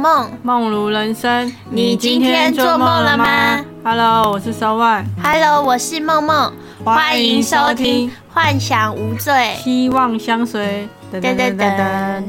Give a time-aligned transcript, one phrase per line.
[0.00, 1.52] 梦，梦如人生。
[1.68, 5.04] 你今天做梦了吗？Hello，我是烧万。
[5.22, 6.50] Hello，我是梦梦，
[6.82, 9.32] 欢迎收听《幻想无罪》。
[9.62, 10.88] 希望相随。
[11.12, 12.22] 噔噔噔。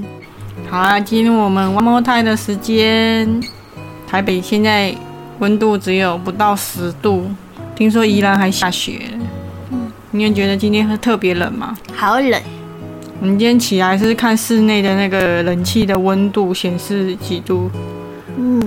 [0.69, 3.41] 好啊，进入我们 One More Time 的时间。
[4.05, 4.93] 台北现在
[5.39, 7.31] 温度只有不到十度，
[7.73, 8.99] 听说宜兰还下雪。
[9.69, 11.77] 嗯，你有觉得今天特别冷吗？
[11.95, 12.41] 好冷。
[13.21, 17.69] 我们今天起来是看室内的那个冷气的温度显示几度？
[18.35, 18.59] 嗯，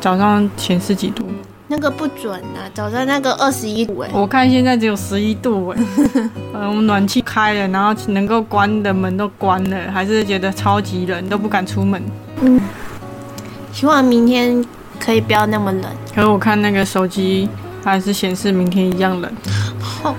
[0.00, 1.24] 早上显示几度？
[1.68, 4.10] 那个不准啊，早上那个二十一度哎。
[4.12, 5.78] 我看现在只有十一度哎。
[6.52, 12.02] 嗯， 我们暖气开了，然后能够关的门都关了，还是觉得超级冷，都不敢出门。
[12.40, 12.60] 嗯，
[13.72, 14.64] 希望明天
[14.98, 15.84] 可以不要那么冷。
[16.12, 17.48] 可是我看那个手机
[17.84, 19.32] 还是显示明天一样冷。
[19.80, 20.16] 吼，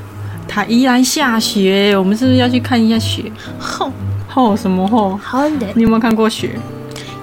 [0.53, 3.23] 它依然下雪，我们是不是要去看一下雪？
[3.57, 3.91] 吼
[4.29, 5.17] 吼什么吼？
[5.17, 5.59] 好冷。
[5.73, 6.51] 你有没有看过雪？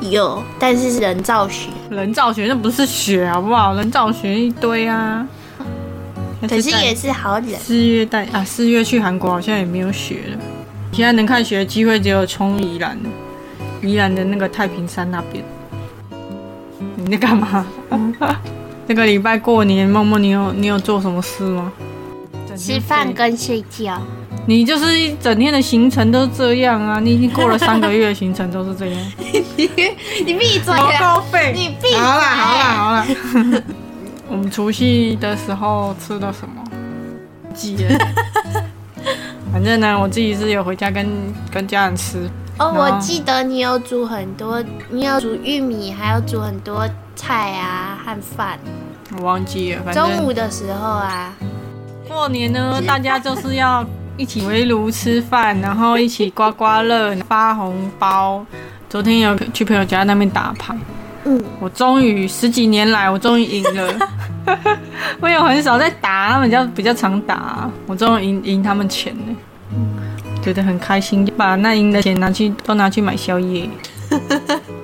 [0.00, 1.68] 有，但是是人造雪。
[1.90, 3.74] 人造雪那不是雪好不好？
[3.74, 5.24] 人造雪一堆啊。
[6.48, 7.48] 可是也是好冷。
[7.60, 10.38] 四月带啊，四月去韩国好像也没有雪了。
[10.90, 12.98] 现在能看雪的机会只有冲宜兰，
[13.80, 15.44] 宜兰的那个太平山那边。
[16.96, 17.64] 你在干嘛？
[17.90, 18.12] 嗯、
[18.88, 21.72] 这个礼拜过年，梦梦，你有你有做什么事吗？
[22.60, 24.00] 吃饭跟睡觉。
[24.46, 26.98] 你就是一整天的行程都这样啊！
[27.00, 29.12] 你已经过了三个月的行程都是这样。
[29.56, 29.70] 你
[30.26, 30.74] 你闭嘴！
[30.98, 31.52] 高费！
[31.54, 31.98] 你闭嘴！
[31.98, 33.06] 好了好了好了。
[34.28, 36.64] 我们除夕的时候吃的什么？
[37.54, 37.98] 记得。
[39.52, 41.06] 反正呢，我自己是有回家跟
[41.50, 42.28] 跟家人吃。
[42.58, 48.58] 哦，我记得你有煮很多，你有煮玉米，还有煮很多菜啊和饭。
[49.16, 51.34] 我忘记了，反正中午的时候啊。
[52.10, 58.44] 过年呢，大家就是要一起围炉吃饭，然后一起刮刮乐、发红包。
[58.88, 60.76] 昨天有去朋友家那边打牌，
[61.24, 64.08] 嗯，我终于十几年来，我终于赢了。
[65.22, 69.22] 我有很少在打，他们家比较常打，我终于赢赢他们钱了，
[69.72, 69.88] 嗯，
[70.42, 73.70] 觉得很开心，把那赢的钱拿去都拿去买宵夜。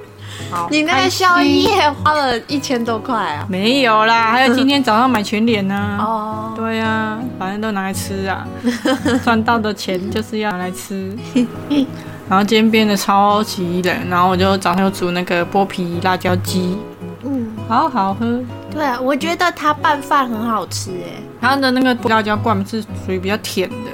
[0.70, 3.47] 你那个宵夜花了一千多块啊？
[3.48, 5.74] 没有啦，还有今天早上买全脸呢。
[6.00, 8.46] 哦，对呀、啊，反正都拿来吃啊，
[9.25, 11.16] 赚到的钱就是要拿来吃。
[12.28, 16.76] 然后今天变得超级冷，然后我就早上又煮那个剥皮辣椒鸡，
[17.25, 18.41] 嗯，好好喝。
[18.70, 23.91] 对啊，我觉得它拌饭很好吃哎，它的那个辣椒罐是属于比较甜的，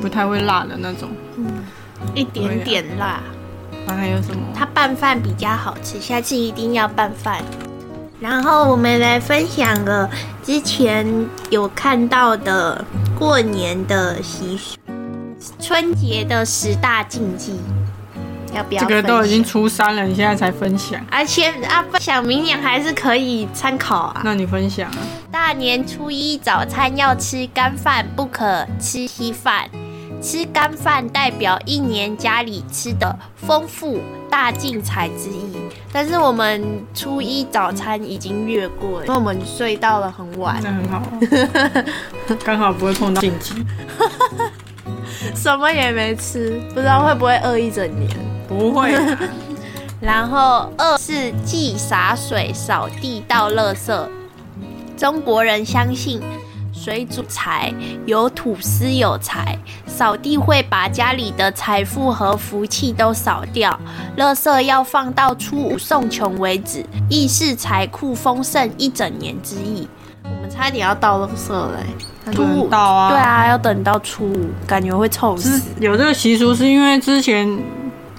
[0.00, 1.44] 不太会辣的那种，嗯，
[2.14, 3.20] 一点点辣。
[3.86, 4.42] 那还有什么？
[4.54, 7.42] 它拌饭比较好吃，下次一定要拌饭。
[8.20, 10.08] 然后我们来分享个
[10.44, 11.04] 之前
[11.50, 12.84] 有看到的
[13.18, 14.78] 过年的习俗，
[15.58, 17.58] 春节的十大禁忌，
[18.54, 18.80] 要不要？
[18.84, 21.04] 这个都已经初三了，你现在才分享？
[21.10, 24.22] 而且啊，分享明年还是可以参考啊。
[24.24, 24.98] 那你分享啊？
[25.32, 29.68] 大年初一早餐要吃干饭，不可吃稀饭。
[30.22, 34.00] 吃干饭代表一年家里吃的丰富
[34.30, 35.56] 大进财之意，
[35.92, 40.60] 但是我们初一早餐已经越过了，因为我们睡到了很晚。
[40.62, 41.02] 那很好，
[42.44, 43.66] 刚好不会碰到禁忌。
[45.34, 48.08] 什么也没吃，不知道会不会饿一整年？
[48.48, 49.18] 不会、啊。
[50.00, 54.08] 然后二是忌洒水、扫地、倒垃圾。
[54.96, 56.22] 中国人相信。
[56.82, 57.72] 水煮财，
[58.06, 59.56] 有土司有财。
[59.86, 63.78] 扫地会把家里的财富和福气都扫掉，
[64.16, 69.86] 垃圾要放到初五送穷为止，亦是财库丰盛一整年之意。
[70.24, 71.78] 我们差点要倒垃圾了、
[72.26, 75.62] 欸，初五到啊，对啊，要等到初五，感觉会臭死。
[75.78, 77.46] 有这个习俗是因为之前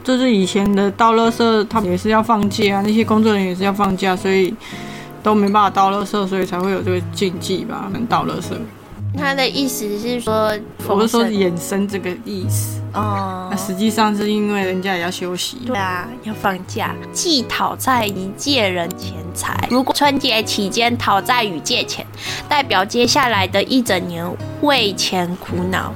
[0.06, 4.56] 就是以前的倒垃圾，他们也是要放假，那些工作人员也是要放假，所以。
[5.24, 7.90] 都没办法倒垃圾，所以才会有这个禁忌吧？
[7.92, 8.50] 能倒垃圾。
[9.16, 10.52] 他的意思是说，
[10.88, 13.48] 我是说衍生这个意思哦。
[13.52, 15.58] 那实际上是因为人家也要休息。
[15.68, 16.96] 对啊，要放假。
[17.12, 19.68] 既讨债与借人钱财。
[19.70, 22.04] 如果春节期间讨债与借钱，
[22.50, 24.28] 代表接下来的一整年
[24.62, 25.94] 为钱苦恼。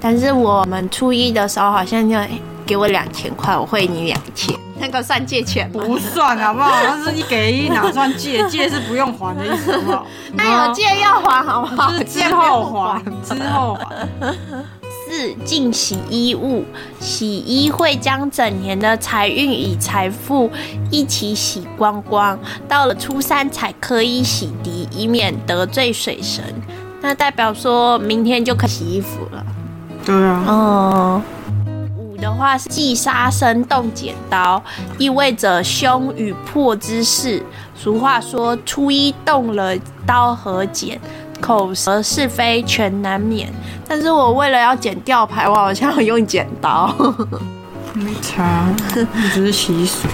[0.00, 2.24] 但是我们初一的时候好像要
[2.70, 4.54] 给我两千块，我汇你两千。
[4.78, 6.70] 那个算借钱不算好不好？
[6.86, 8.48] 那是你给一哪算借？
[8.48, 10.06] 借是不用还的意思好不好？
[10.34, 11.90] 那有借要还好不好？
[11.98, 14.06] 是之后还，之后还。
[15.08, 16.64] 四净洗衣物，
[17.00, 20.48] 洗衣会将整年的财运与财富
[20.92, 22.38] 一起洗光光，
[22.68, 26.44] 到了初三才可以洗涤，以免得罪水神。
[27.00, 29.44] 那代表说明天就可以洗衣服了。
[30.06, 30.44] 对啊。
[30.46, 31.22] 哦。
[31.26, 31.39] 五
[32.20, 34.62] 的话是忌杀生动剪刀，
[34.98, 37.42] 意味着凶与破之事。
[37.74, 39.74] 俗话说，初一动了
[40.06, 41.00] 刀和剪，
[41.40, 43.48] 口舌是非全难免。
[43.88, 46.94] 但是我为了要剪吊牌，我好像用剪刀。
[47.94, 48.68] 没差，
[49.32, 50.06] 只是习俗。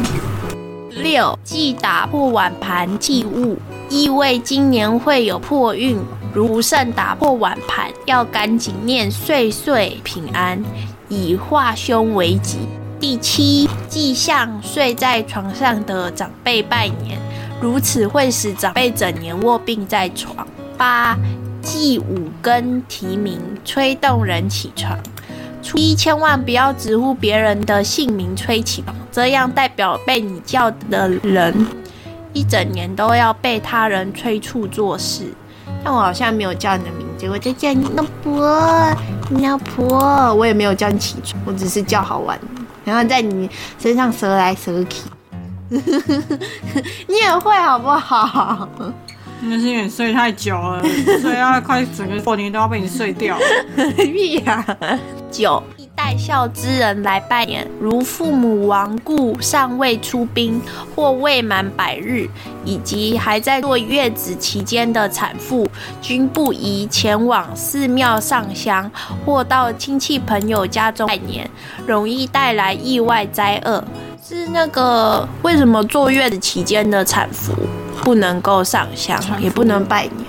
[0.90, 3.58] 六忌打破碗盘忌物，
[3.90, 5.98] 意味今年会有破运。
[6.32, 10.62] 如不慎打破碗盘，要赶紧念岁岁平安，
[11.08, 12.58] 以化凶为吉。
[12.98, 17.18] 第七，忌向睡在床上的长辈拜年，
[17.60, 20.46] 如此会使长辈整年卧病在床。
[20.78, 21.16] 八，
[21.60, 24.98] 忌五更提名，催动人起床。
[25.62, 31.54] 初一千万不要直呼别人的姓名催起床，这样代表被你叫的人
[32.32, 35.24] 一整年都要被他人催促做事。
[35.86, 38.44] 但我好像没有叫你的名字，我就叫你老婆，
[39.40, 42.36] 老婆，我也没有叫你起床，我只是叫好玩，
[42.84, 43.48] 然后在你
[43.78, 45.02] 身上折来折去。
[45.70, 48.68] 你也会好不好？
[49.42, 50.82] 那是因为你睡太久了，
[51.22, 53.38] 睡到快整个过年都要被你睡掉。
[53.96, 54.66] 屁呀！
[55.30, 55.62] 九。
[56.06, 60.62] 待孝之人来拜年，如父母亡故、尚未出殡
[60.94, 62.28] 或未满百日，
[62.64, 65.68] 以及还在坐月子期间的产妇，
[66.00, 68.88] 均不宜前往寺庙上香
[69.24, 71.50] 或到亲戚朋友家中拜年，
[71.84, 73.82] 容易带来意外灾厄。
[74.24, 77.52] 是那个为什么坐月子期间的产妇
[78.04, 80.24] 不能够上香，也不能拜年？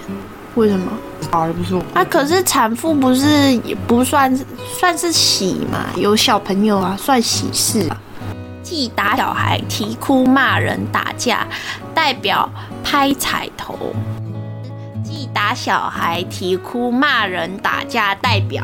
[0.55, 0.91] 为什么？
[1.31, 4.33] 啊，不是啊，可是产妇不是也不算
[4.79, 5.85] 算是喜嘛？
[5.95, 7.89] 有小朋友啊，算喜事。
[8.63, 11.47] 既打小孩、啼哭、骂人、打架，
[11.93, 12.49] 代表
[12.83, 13.95] 拍彩头。
[15.03, 18.63] 既打小孩、啼哭、骂人、打架，代表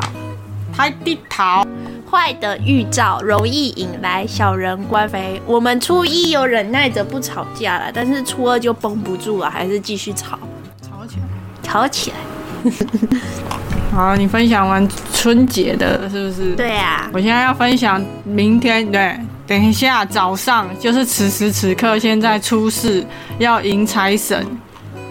[0.76, 1.66] 拍地桃。
[2.12, 5.42] 坏的预兆，容易引来小人官非。
[5.48, 10.38] 我们初一有忍耐着不吵架了，但是初二就绷不住了，还是继续吵，
[10.80, 11.24] 吵起来，
[11.64, 12.18] 吵起来。
[13.94, 16.56] 好，你分享完春节的，是不是？
[16.56, 17.10] 对呀。
[17.14, 19.16] 我现在要分享明天，对，
[19.46, 23.06] 等一下早上就是此时此刻，现在初四
[23.38, 24.46] 要迎财神，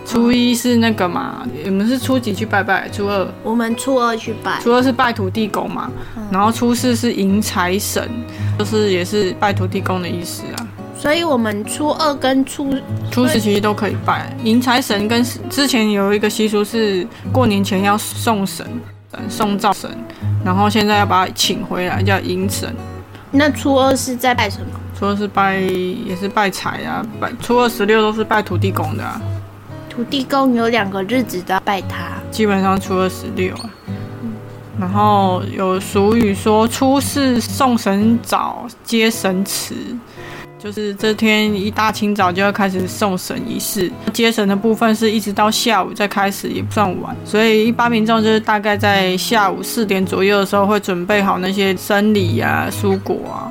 [0.05, 1.47] 初一是那个嘛？
[1.65, 2.89] 你们是初几去拜拜？
[2.89, 3.29] 初二。
[3.45, 4.59] 我们初二去拜。
[4.61, 5.89] 初二是拜土地公嘛，
[6.31, 8.11] 然后初四是迎财神，
[8.59, 10.67] 就是也是拜土地公的意思啊。
[11.03, 12.73] 所以，我们初二跟初
[13.11, 15.21] 初十其实都可以拜迎财神，跟
[15.51, 18.65] 之前有一个习俗是过年前要送神，
[19.29, 19.91] 送灶神，
[20.45, 22.73] 然后现在要把它请回来，叫迎神。
[23.33, 24.67] 那初二是在拜什么？
[24.97, 29.21] 初二是拜也是拜财啊，拜初二十六都是拜土地公的啊。
[29.91, 33.71] 土地公有两个日子都要拜他，基本上初二十六啊。
[34.79, 39.75] 然后有俗语说初四送神早，接神迟。
[40.63, 47.17] 就是这天一大清早就要开始送神仪式，接神的部分是一直到下午再开始，也不算晚。
[47.25, 53.51] 所以一般民众就是大概在下午四点左右的时候会准备好那些生礼啊、蔬果啊，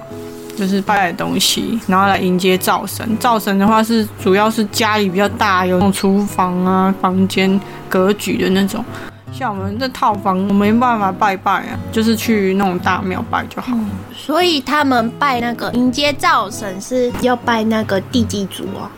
[0.56, 3.06] 就是拜的东西，然后来迎接灶神。
[3.18, 8.86] 灶神的话是主要是家里比较大，有那种厨房啊、房间格局的那种。
[9.32, 13.76] 像我们这套房，我没办法拜拜啊，就是去那种大庙拜就好。
[14.14, 18.92] 所以他们拜那个迎接灶神是要拜那个地基主啊。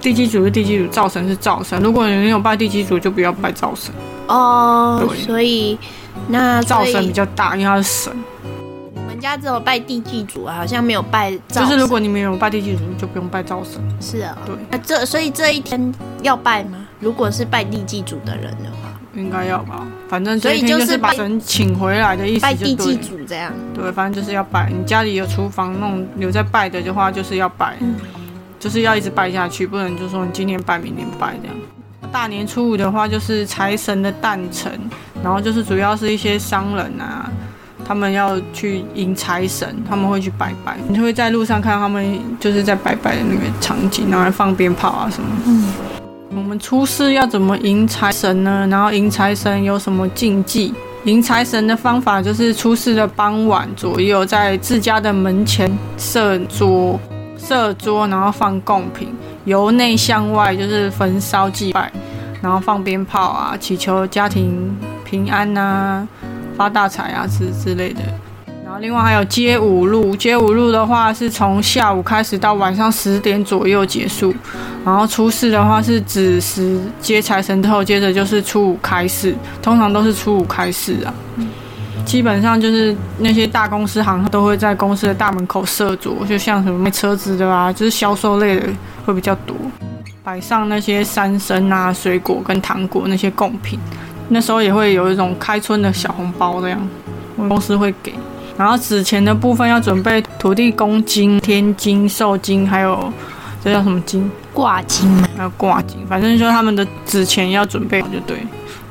[0.00, 1.80] 地基主是地基主，灶神是灶神。
[1.82, 3.92] 如果你没有拜地基主，就不要拜灶神。
[4.26, 5.78] 哦，所以
[6.28, 8.12] 那灶神比较大，因为他是神。
[8.94, 11.36] 我们家只有拜地基主啊，好像没有拜。
[11.48, 13.80] 就是如果你没有拜地基主，就不用拜灶神。
[14.00, 14.54] 是啊，对。
[14.70, 16.78] 那这所以这一天要拜吗？
[17.00, 18.87] 如果是拜地基主的人的话。
[19.14, 23.52] 应该要吧，反正这一天就是把神请回来的意思，拜地基主这样。
[23.74, 24.70] 对，反正就是要拜。
[24.70, 27.76] 你家里有厨房那种留在拜的的话，就是要拜，
[28.60, 31.56] 就是要一直拜下去，不能就说你今天拜，明天拜这样。
[32.12, 34.72] 大年初五的话，就是财神的诞辰，
[35.22, 37.30] 然后就是主要是一些商人啊，
[37.84, 40.76] 他们要去迎财神，他们会去拜拜。
[40.88, 45.28] 你就会在路上看到他们就是在拜拜的那个场景，然后放鞭炮啊什么。
[45.46, 46.07] 嗯。
[46.30, 48.66] 我们初四要怎么迎财神呢？
[48.70, 50.74] 然后迎财神有什么禁忌？
[51.04, 57.00] 迎财神的方法就是初四的傍晚左右，在自家的门前设桌，
[57.38, 59.08] 设桌，然后放贡品，
[59.46, 61.90] 由内向外就是焚烧祭拜，
[62.42, 66.06] 然后放鞭炮啊，祈求家庭平安啊，
[66.56, 68.02] 发大财啊之之类的。
[68.68, 74.34] 然后另外还有街舞路，街舞路的话是从下午开始到晚上十点左右结束。
[74.84, 81.14] 然后初四的话是子时接财神之后，接着就是初五开市，通常都是初五开市啊。
[82.04, 88.68] 基本上就是那些大公司行都会在公司的大门口设桌，就像什么卖车子的啊，就是销售类的
[89.06, 89.56] 会比较多，
[90.22, 93.80] 摆上那些山参啊、水果跟糖果那些贡品。
[94.28, 96.88] 那时候也会有一种开春的小红包这样，
[97.36, 98.12] 我公司会给。
[98.58, 103.10] 然后纸钱的部分要准备土地公金、天金、寿金，还有
[103.64, 104.30] 这叫什么金？
[104.52, 108.36] 挂金吗，还有挂金，反正就他们的纸钱要准备好就对。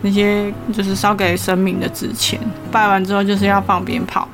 [0.02, 2.40] 那些就是烧给神明的纸钱，
[2.72, 4.26] 拜完之后就是要放鞭炮。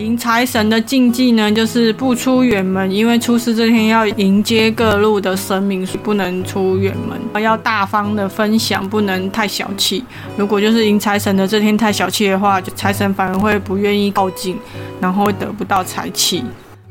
[0.00, 7.42] 迎财神的禁忌呢，就是不出远门，因为出事这天要迎接各路的神明，不能出远门。
[7.42, 10.02] 要大方的分享，不能太小气。
[10.38, 14.56] 如果就是迎财神的这天太小气的话，就财神反而会不愿意靠近，
[15.00, 16.42] 然后会得不到财气。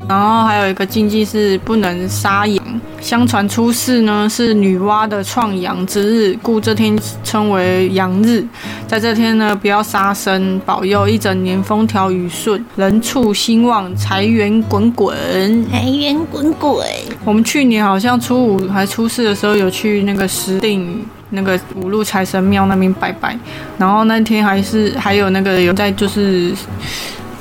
[0.07, 2.81] 然后还有一个禁忌是不能杀羊。
[2.99, 8.43] 相传出世呢是女娲的创阳之日，故这天称为阳日。
[8.87, 15.15] 在这天呢，不要杀生，保佑一整年风调雨顺，人畜兴旺，财源滚滚。
[15.69, 16.85] 财源滚滚。
[17.23, 23.37] 我们去年好像初五还初四的时候有去那个石定那个五路财神庙那边拜拜，
[23.77, 26.51] 然后那天还是还有那个有在就是。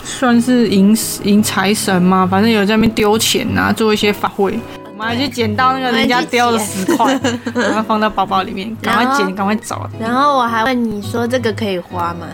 [0.09, 2.27] 算是迎迎财神嘛？
[2.27, 4.59] 反正有在那边丢钱啊，做一些法会。
[4.85, 7.21] 我们还去捡到那个人家丢的十块，
[7.55, 9.89] 然后放到包包里面，赶快捡，赶快找。
[10.01, 12.27] 然后我还问你说这个可以花吗？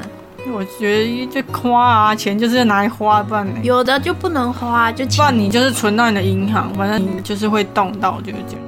[0.52, 8.62] 我觉得就花啊，钱就是要拿来花，不然有的就不能花，就不然你就是存到你的银行，反正你就是会动到，就是这样。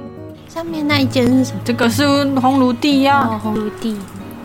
[0.47, 1.61] 上面那一件是什么？
[1.63, 3.95] 这个是红炉地呀，红炉地。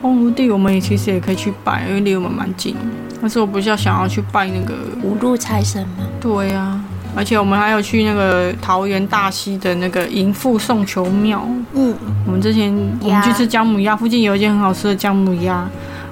[0.01, 2.75] 红炉地我们也其实也可以去拜，因为离我们蛮近。
[3.23, 6.05] 但是我不是要想要去拜那个五路财神吗？
[6.21, 6.79] 对呀，
[7.17, 11.47] 而且我们还有去那个桃园大溪的那个迎富送球庙。
[11.73, 11.95] 嗯，
[12.27, 15.69] 我们之前我们去吃姜母鸭，附近有一间很好吃的姜母鸭，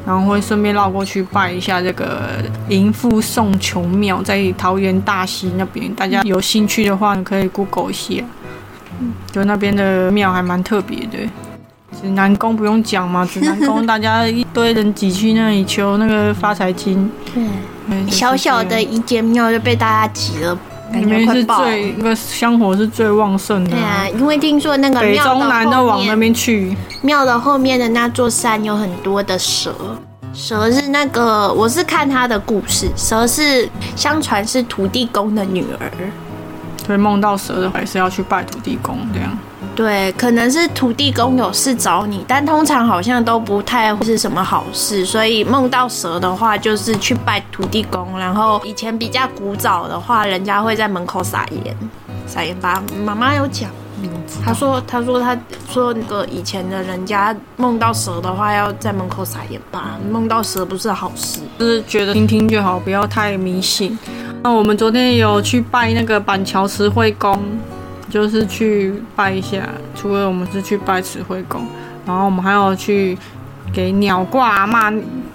[0.06, 2.28] 然后会顺便绕过去拜一下这个
[2.68, 5.92] 迎富送球庙，在桃园大溪那边。
[5.96, 8.22] 大家有兴趣的话，可以 Google 一下，
[9.32, 11.18] 就那边的庙还蛮特别的。
[12.00, 17.10] 指南宫不用讲嘛，指南宫大家一堆人挤去那里求那个发财金。
[17.34, 20.56] 对，小小的一间庙就被大家挤了，
[20.92, 23.70] 里面是最那个香火是最旺盛的。
[23.70, 26.76] 对啊，因为听说那个北中南都往那边去。
[27.02, 29.74] 庙的后面的那座山有很多的蛇，
[30.32, 35.90] 蛇是那个我是看他的故事，蛇是相传是土地公的女儿。
[36.86, 39.38] 所以梦到蛇的还，是要去拜土地公这样。
[39.80, 45.06] 对，可能是土地公有事找你，但通常好像都不太是什么好事。
[45.06, 48.18] 所以梦到蛇的话，就是去拜土地公。
[48.18, 51.74] 然后以前比较古早的话，人家会在门口撒盐，
[52.26, 52.82] 撒盐巴。
[53.06, 53.70] 妈妈有讲，
[54.44, 55.34] 他说，他说，他
[55.72, 59.96] 说那个以前的人家梦到蛇的话，要在门口撒盐巴。
[60.12, 63.98] 梦到蛇不是好事，就是觉得听听就好，不要太迷信。
[64.42, 67.42] 那我们昨天有去拜那个板桥慈惠宫。
[68.10, 71.64] 就是去拜一下，除了我们是去拜慈惠宫，
[72.04, 73.16] 然后我们还要去
[73.72, 74.92] 给鸟卦阿妈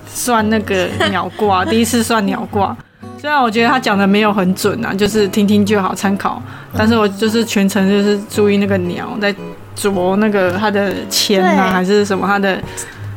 [0.08, 2.75] 算那个鸟卦，第一次算鸟卦。
[3.17, 6.39] 虽然我觉得他讲的没有很准啊，就是听听就好参考，
[6.77, 9.34] 但是我就是全程就是注意那个鸟在
[9.75, 12.62] 啄那个它的签啊，还是什么它的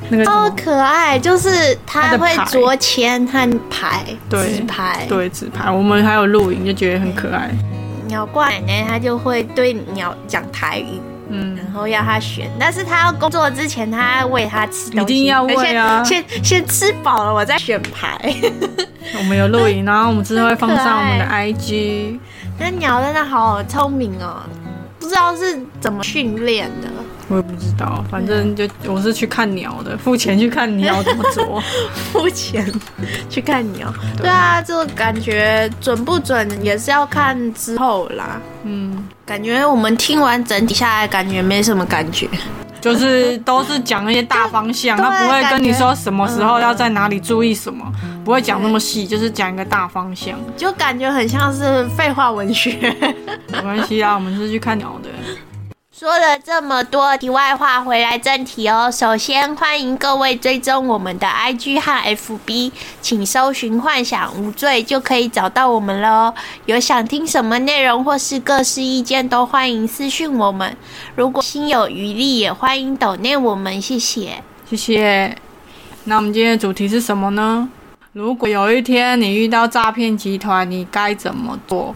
[0.09, 7.51] 那个超可爱，就是它会啄签和牌，纸牌，对纸牌，我们还有录影，就觉得很可爱。
[8.09, 18.19] 鸟怪奶奶，她就会对鸟讲台语，嗯，然后要他选，但是他要工作之前，他要喂它吃东西，一定要喂啊，先先吃饱了，我再选牌。
[19.19, 22.19] 我们有录影，然后我们之后会放上我们的 IG。
[22.59, 24.43] 那鸟真的好聪明哦，
[24.99, 26.89] 不知道是怎么训练的。
[27.29, 31.63] 我也不知道，反正就我是去看鸟的，付钱去看鸟怎么做，
[32.13, 32.65] 付钱
[33.29, 33.93] 去看鸟。
[34.17, 38.41] 对啊，这个感觉准不准也是要看之后啦。
[38.65, 42.27] 嗯，感觉我们听完整体下来，感觉没什么感觉，
[42.81, 47.85] 就是都是讲那些大方向， 他不会跟你说什么时候要在哪里注意什么，
[48.25, 52.95] 不会讲那么细，就是讲一个大方向，就感觉很像是废话文学。
[53.53, 55.11] 没关系啊，我们是去看鸟的。
[55.99, 58.89] 说了这么多题外话，回来正题哦。
[58.89, 62.71] 首先欢迎各位追踪我们的 IG 和 FB，
[63.03, 66.35] 请搜寻“幻想无罪”就可以找到我们了哦。
[66.67, 70.77] 有想听什么内容或是各式意见，都欢迎私讯我们。
[71.17, 74.41] 如果心有余力，也欢迎抖念我们，谢谢，
[74.71, 75.37] 谢谢。
[76.05, 77.69] 那我们今天的主题是什么呢？
[78.13, 81.93] 如果有一天你遇到诈骗集团，你该怎么做？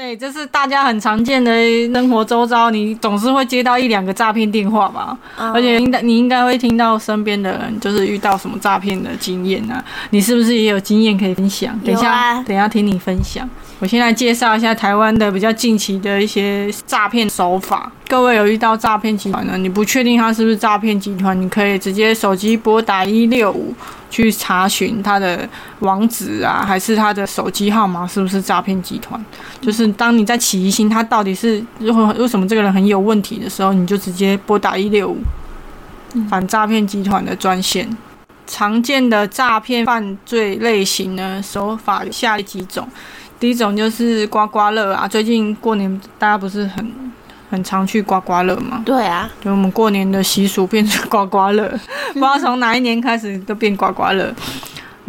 [0.00, 1.52] 对，这是大家很常见的
[1.92, 5.14] 生活周遭，你总是会接到一两个诈骗电话吧？
[5.36, 9.84] 嗯而且应该你应该会听到身边的人就是遇到什么诈骗的经验啊？
[10.08, 11.78] 你是不是也有经验可以分享？
[11.80, 13.46] 等一下，啊等一下听你分享。
[13.80, 17.90] 我先来介绍一下台湾的比较近期的一些诈骗手法。
[18.06, 19.56] 各位有遇到诈骗集团呢？
[19.56, 23.74] 你不确定他是不是诈骗集团，你可以直接手机拨打一六五
[24.10, 29.18] 去查询他的网址啊，还是他的手机号码是不是诈骗集团。
[29.62, 35.16] 就是当你在起疑心，他到底是如何为什么这个人很有问题的时候，你就直接拨打一六五
[36.28, 37.88] 反诈骗集团的专线。
[38.46, 42.86] 常见的诈骗犯罪类型呢，手法有下列几种。
[43.40, 46.86] 第一种就是刮刮乐啊，最近过年大家不是很
[47.50, 48.82] 很常去刮刮乐吗？
[48.84, 51.66] 对啊，就我们过年的习俗变成刮刮乐，
[52.12, 54.32] 不知道从哪一年开始都变刮刮乐。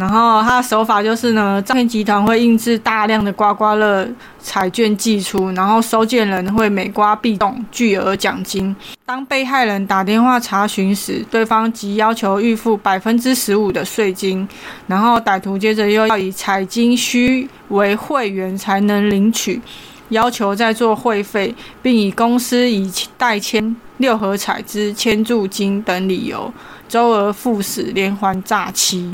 [0.01, 4.07] 然后他的手法就是呢，诈骗集团会印制大量的刮刮乐
[4.39, 8.75] 彩券寄出，然后收件人会每刮必中巨额奖金。
[9.05, 14.47] 当被害人打电话查询时，对方即要求预付百分之十五的税金，
[14.87, 19.61] 然后歹徒接着又要以彩金需为会员才能领取，
[20.09, 21.53] 要求再做会费，
[21.83, 26.51] 并以公司已代签六合彩之签注金等理由，
[26.89, 29.13] 周而复始，连环诈欺。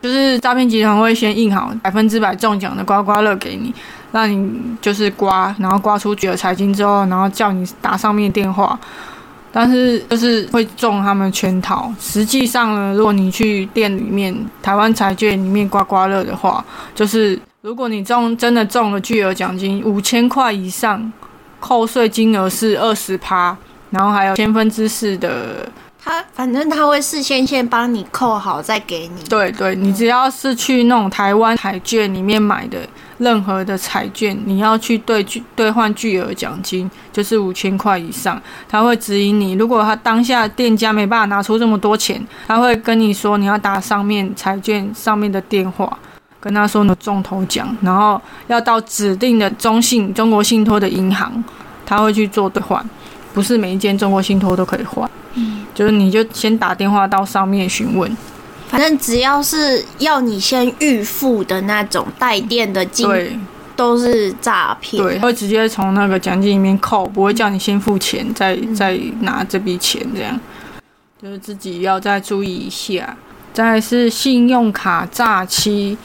[0.00, 3.74] 就是诈骗集团会先印好百分之百中奖的刮刮乐给你，
[4.12, 8.78] 让你就是刮，然后刮出巨额彩金之后，然后叫你打上面电话，
[9.50, 11.92] 但是就是会中他们圈套。
[11.98, 16.64] 实际上呢，如果你去店里面台湾彩券里面刮刮乐的话，
[16.94, 21.12] 就是如果你中真的中了巨额奖金五千块以上，
[21.58, 23.56] 扣税金额是二十趴，
[23.90, 25.68] 然后还有千分之四的
[26.08, 29.22] 他反正他会事先先帮你扣好再给你。
[29.28, 32.78] 对对，你只要是去那种台湾彩券里面买的
[33.18, 39.52] 任何的彩券，你要去兑巨兑换巨额奖金，就是五千块以上，他会指引你。
[39.52, 45.98] 如果他当下店家没办法拿出这么多钱，他会跟你说你要打上面彩券上面的电话。
[46.40, 51.44] 跟他说你有中头奖，然后要到指定的中信中国信托的银行，
[51.84, 52.82] 他会去做兑换，
[53.34, 55.10] 不是每一间中国信托都可以换。
[55.34, 58.10] 嗯，就是你就先打电话到上面询问，
[58.68, 63.38] 反正只要是要你先预付的那种带电的金，对
[63.76, 65.00] 都是诈骗。
[65.00, 70.40] 对，会直接从那个奖金里面扣，不会叫你先付钱，再再拿这笔钱，这样
[71.22, 73.16] 就是自己要再注意一下。
[73.54, 75.96] 再来是信用卡诈欺，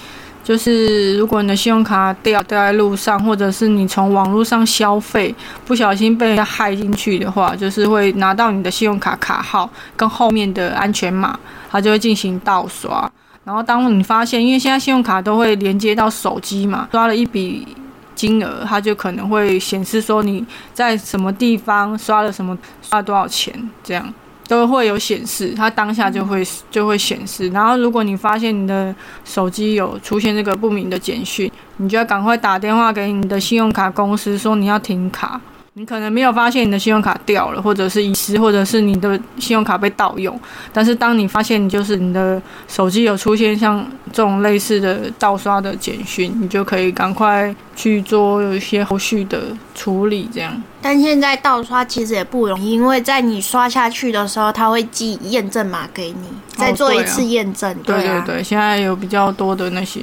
[0.44, 5.34] 就是如果你的信用卡掉掉在路上，或者是你从网络上消费，
[5.66, 11.40] 不小心被人家害进去的话，就是会拿到你的信用卡卡号跟后面的安全码，
[11.72, 13.10] 它就会进行盗刷。
[13.46, 17.68] 然后当你发现，因为现在信用卡都会连接到手机嘛，刷了一笔
[18.14, 23.54] 金额，它就可能会显示说你在什么地方刷了什么，刷了多少钱，
[23.84, 24.14] 这样
[24.48, 27.48] 都会有显示，它当下就会就会显示。
[27.50, 35.40] 然后如果你发现你的手机有出现这个不明的简讯，你就要赶快打电话给你的信用卡公司说你要停卡。
[35.76, 40.40] 你可能没有发现你的信用卡掉了，或者是遗失，或者是你的信用卡被盗用。
[40.72, 50.62] 但是当你发现你就是你的手机有出现像这种类似的盗刷的简讯，你就可以赶快去做一些后续的处理，这样。
[50.80, 57.72] 但现在盗刷其实也不容易，因为在你刷下去的时候，他会寄验证码给你，再做一次验证。
[57.72, 60.02] 啊，对对对，现在有比较多的那些，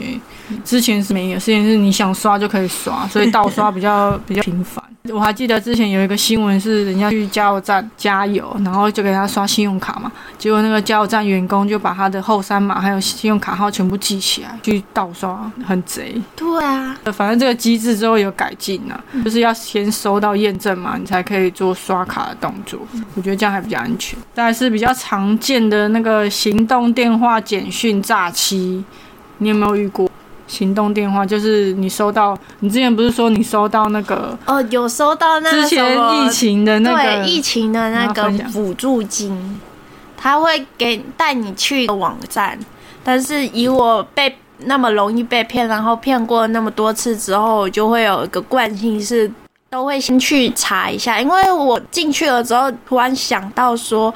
[0.65, 4.83] 之前是没有，之前是你想刷就可以刷，所以盗刷比较 比较频繁。
[5.09, 16.21] 我还记得之前有一个新闻是人家去加油站加油，然后就给他刷信用卡嘛，结果那个加油站员工就把他的后三码还有信用卡号全部记起来去盗刷，很贼。
[16.37, 22.79] 对啊，反正这个机制之后有改进啊，就是要先收到验证码，你才可以做刷卡的动作。
[23.15, 24.19] 我觉得这样还比较安全。
[24.35, 28.85] 再是比较常见的那个行动电话简讯诈欺，
[29.39, 30.11] 你有没有遇过？
[30.51, 39.61] 行动电话就是你收到，你之前不是说你收到那个哦，有收到那个之前疫情的那个对疫情的那个补助金，
[40.17, 42.59] 他会给带你去一个网站，
[43.05, 49.31] 但是以我被那么容易被骗，然后骗过那么多次之后，我就会有一个惯性是。
[49.73, 54.13] 都会先去查一下，因为我进去了之后，突然想到说，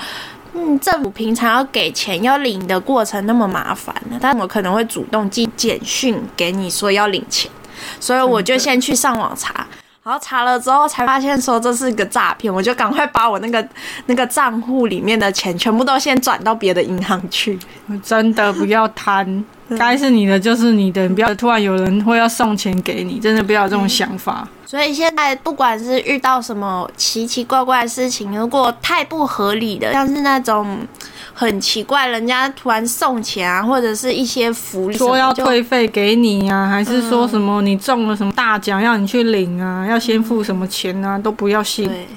[0.56, 7.50] 嗯，政府平常要给钱要领的过程那么麻烦，但我可能会主动寄简讯给你说要领钱，
[7.98, 9.66] 所以我就先去上网查，
[10.04, 13.68] 然后查了之后才发现说这是个诈骗，我就赶快把我那个
[14.06, 17.58] 那个账户里面的钱全部都先转到别的银行去。
[18.02, 19.44] 真的不要贪，
[19.78, 24.46] 该是你的就是你的，你不要突然有人会要送钱给你，真的不要有这种想法。
[24.66, 30.78] 所以现在不管是遇到什么奇奇怪怪的事情，如果太不合理的，像是那种
[31.32, 41.86] 很奇怪，人家突然送钱啊，或者是一些福利，说要退费给你啊，还是说什么你中了什么大奖要你去领啊，要先付什么钱啊，都不要信。
[41.86, 42.08] 对，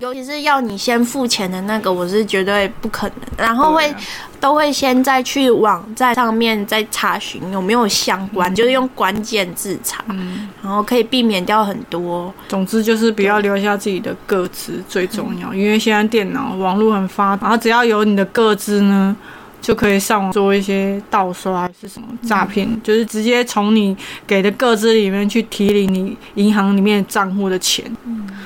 [0.00, 3.16] 尤其是要你先付钱的那个，我是绝对不可能。
[3.36, 4.00] 然后会、啊
[4.40, 12.32] 都会先再去网站上面再查询有没有相关，就是用关键字查，嗯，然后可以避免掉很多。
[12.46, 19.16] 总之就是不要留下自己的个资最重要，因为现在电脑网络很发达，然后只要有你的个资呢，
[19.60, 27.84] 就可以上网做一些盗刷还是什么诈骗，就是直接从你给的个资里面去提领你银行里面账户的钱，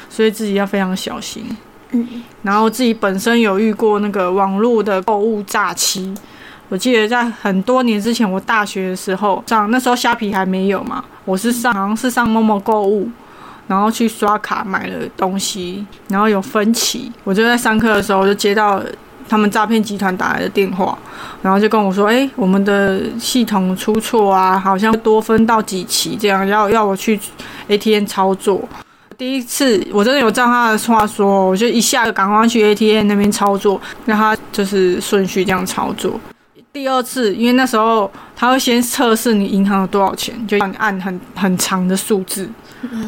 [0.09, 1.44] 所以自己要非常小心。
[1.90, 6.14] 嗯，然后自己本身有遇过那个网络的购物诈欺。
[6.70, 13.11] 我记得在很多年之前，我大学的时候上那时候虾皮还没有嘛，我是上好像是上某某购物，
[13.66, 18.83] 然后去刷卡买了东西，然后有分歧，我就在上课的时候我就接到
[19.32, 20.96] 他们诈骗集团打来的电话，
[21.40, 27.18] 然后就跟我说，哎，我们的系统出错啊，好像多分到几期这样，要要我去
[27.68, 28.68] ATM 操作。
[29.16, 36.20] 第一次我真的有照他的话说，我就一下就赶快去 ATM 那边操作，让他就是顺序这样操作。
[36.70, 42.46] 第二次，因为那时候他会先测试你银行有多少钱，就让你按很很长的数字。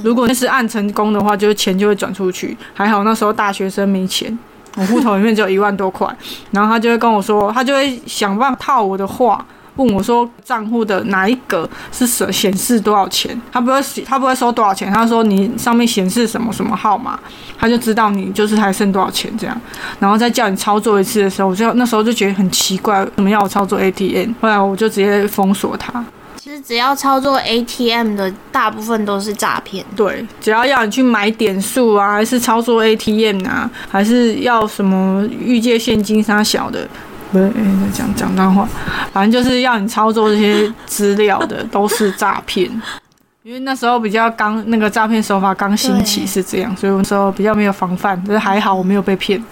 [0.02, 2.56] 如果那是按成功的话，就是钱就会转出去。
[2.72, 4.38] 还好那时候大学生没钱，
[4.76, 6.08] 我户头里面只有一万多块，
[6.50, 9.44] 然后他就会跟我说，他就会想办法套我的话。
[9.76, 13.37] 问我说账户的哪一个是显显示多少钱？
[13.50, 17.18] 他不会他不会说多少钱，他说你上面显示什么什么号码，
[17.58, 19.60] 他就知道你就是还剩多少钱这样，
[19.98, 24.34] 然后再叫你操作一次的时候，我就那时候就觉得很奇怪，为什么要我操作 ATM？
[24.40, 26.04] 后来我就直接封锁他。
[26.44, 29.83] 其实只要操作 ATM 的，大部分都是诈骗。
[29.96, 36.87] 对，只要要你去买点数啊，还是操作 ATM 啊，还是要什么预借现金啥小的，
[37.33, 38.68] 不是，哎、讲讲脏话，
[39.11, 42.70] 反正就是要你操作这些资料的，都是诈骗。
[43.42, 49.42] 因为那时候比较刚那个诈骗手法刚兴起是这样，所以我那时候比较没有防范，但是还好我没有被骗，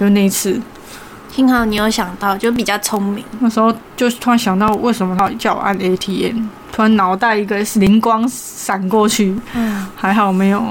[0.00, 0.60] 就那一次。
[1.32, 3.24] 幸好你有想到，就比较聪明。
[3.38, 6.46] 那时候就突然想到，为什么他叫我按 ATM？
[6.72, 10.62] 突然脑袋一个灵光闪过去，嗯，还好没有。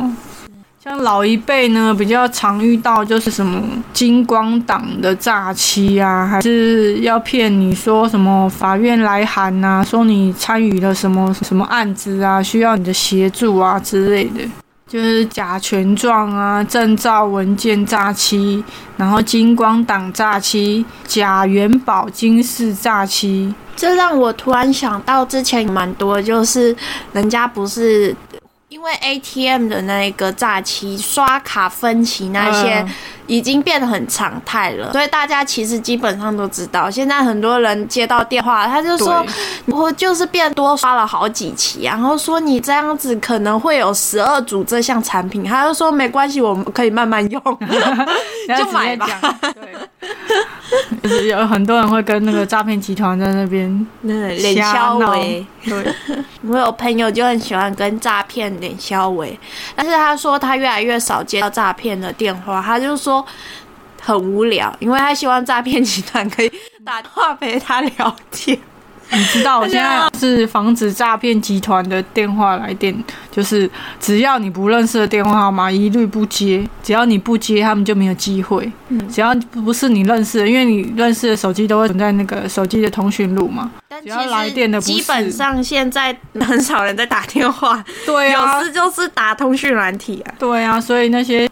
[0.82, 14.42] 像老一辈呢，比较常遇到就是什么金光党的诈欺啊，还是要骗你说什么法院来函啊、说你参与了什么什么案子啊，需要你的协助啊之类的。
[14.90, 18.64] 就是甲醛状啊、证照文件诈欺，
[18.98, 26.76] 然后金光党诈欺、假元宝金饰诈欺，这让我突然想到，之前蛮多，就是
[27.14, 28.16] 人家不是
[28.70, 32.90] 因为 ATM 的那个诈欺、刷卡分期那些，嗯
[33.30, 36.90] 已经变得很常态了，所以大家其实基本上都知道。
[36.90, 39.24] 现在很多人接到电话，他就说
[39.68, 47.42] 我就是变多刷了好几期，然后说你这样子可能会有十二组这项产品，他就说没关系，我们可以慢慢用。
[48.58, 49.08] 就买吧。
[49.42, 55.46] 对，就是有很多人会跟那个诈骗集团在那边脸瞎闹消维。
[55.64, 55.94] 对，
[56.48, 59.38] 我有朋友就很喜欢跟诈骗脸消维，
[59.76, 63.19] 但是他说他越来越少接到诈骗的电话，他就说
[64.02, 66.52] 很无聊，因为他希望诈骗集团可以
[66.84, 68.58] 打电话陪他聊天。
[69.12, 72.96] 你知道我现在是防止诈骗集团的电话来电，
[73.32, 73.68] 就是
[74.00, 76.64] 只要你不认识的电话号码，一律不接。
[76.84, 78.72] 只要你不接，他们就没有机会。
[78.90, 79.34] 嗯只要
[79.66, 83.72] 不是你认识的，因为你认识的手机都会存在那个手机的通讯录嘛。
[83.88, 90.36] 但只要来电的基本上现在很少人在打电话，对啊有，时就是打通讯软体啊。
[90.38, 91.50] 对啊，所以那些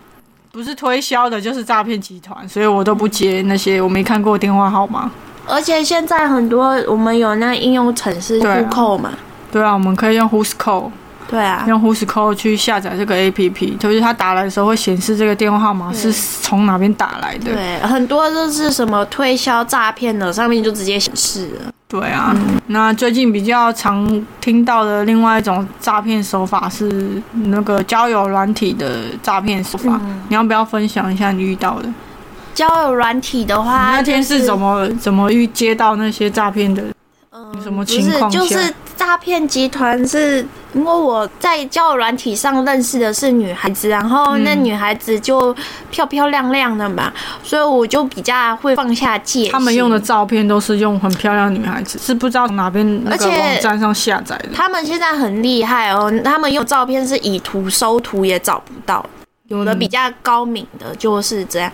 [0.57, 5.11] 不是推销的，就是诈骗集团，所以我都不接那些我没看过电话号码。
[5.45, 8.57] 而且现在很多我们有那应用程式对啊。
[8.57, 9.11] 户扣嘛，
[9.51, 10.89] 对啊，我们可以用 Who's Call，
[11.29, 17.53] 对啊，用 Who's Call 去下载这个 APP，就是他打来的时候会显示这个电话号码是从哪边打来的。
[17.53, 21.71] 对，很多都是什么推销诈骗的，上面就直接显示了。
[21.89, 22.35] 对啊，
[22.67, 29.99] 那最近比较常听到的另外一种诈骗手法是那个交友软体的诈骗手法。
[30.03, 31.89] 嗯你要不要分享一下你遇到的？
[32.53, 36.83] 交友软体的话，那天是怎么怎么遇接到那些诈骗的？
[37.31, 45.55] 嗯什么情况就是诈骗集团是因为我在交友软体上认识的是女孩子，然后那女孩子就
[45.89, 47.11] 漂漂亮亮的嘛，
[47.43, 49.51] 所以我就比较会放下戒心。
[49.51, 54.49] 他们用的照片都是用很漂亮的女孩子，是不知道哪边那个网站上下载的。
[54.53, 59.05] 他们现在很厉害哦，他们用照片是以图搜图也找不到。
[59.49, 61.71] 有的比较高明的就是这样，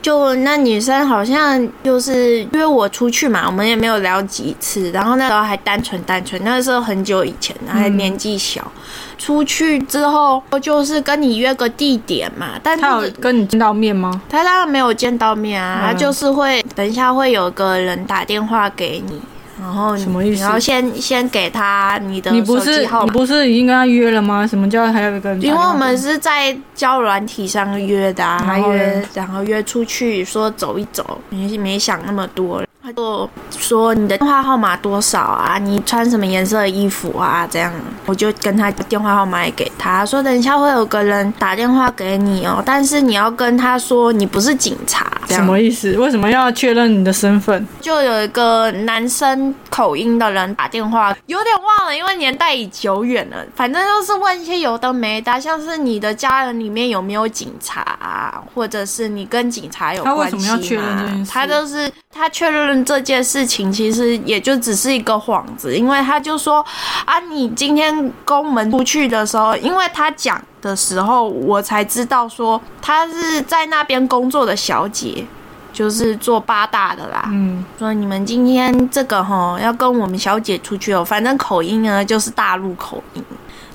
[0.00, 8.72] 就那女生好像就是约我出去嘛，我们也没有聊几次，然后那时候还单纯单纯，那时候很久以前，还年纪小，
[9.18, 14.22] 出去之后就是跟你约个地点嘛，但他有是跟你见到面吗？
[14.28, 19.20] 他当然没有见到面啊，他就是会等一下会有个人打电话给你，
[19.60, 23.04] 然后你什么意思你要先先给他你的你不是手机号码。
[23.04, 24.46] 你不是已经跟他约了吗？
[24.46, 25.68] 什么叫还有一个人打电话给你？
[25.68, 35.58] 因为我们是在交软体上约的、啊，然后约然后约出去说走一走，没没想那么多，他就说你的电话号码多少啊？
[35.58, 37.46] 你穿什么颜色的衣服啊？
[37.48, 37.72] 这样
[38.04, 45.96] 我就跟他电话号码也给他，说等一下会有个人打电话给你哦，但是你要跟他说你不是警察，什么意思？
[45.98, 47.64] 为什么要确认你的身份？
[47.80, 53.36] 就有一个男生口音的人打电话，有点忘了，因为年代已久远了。
[53.54, 60.42] 反正就是问一些有的没的，像是你的家人里面有没有警察、啊，或者是你跟警察有他为关系吗？
[60.42, 66.64] 什么要确认这件事他就是他确认这件事情，其实也就只是一个幌子，因为他就说
[67.04, 75.26] 啊，你今天公门出去的时候，因为他讲的时候，我才知道说他是在那边工作的小姐。
[75.72, 83.24] 就是做八大的啦，嗯，说你们今天这个哈要跟我们小姐出去哦，反正口音呢就是大陆口音，